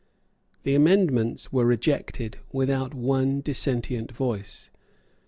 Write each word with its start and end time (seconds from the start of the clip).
The 0.63 0.73
amendments 0.73 1.53
were 1.53 1.63
rejected 1.63 2.39
without 2.51 2.91
one 2.95 3.39
dissentient 3.41 4.11
voice. 4.11 4.71